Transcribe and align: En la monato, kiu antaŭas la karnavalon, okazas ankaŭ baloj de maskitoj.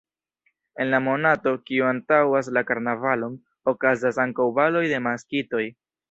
En 0.83 0.87
la 0.93 0.99
monato, 1.07 1.51
kiu 1.67 1.85
antaŭas 1.89 2.49
la 2.59 2.63
karnavalon, 2.69 3.35
okazas 3.73 4.17
ankaŭ 4.23 4.47
baloj 4.61 4.83
de 4.93 5.03
maskitoj. 5.09 5.63